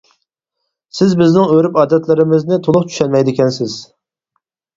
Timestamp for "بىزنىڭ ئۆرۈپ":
1.19-1.77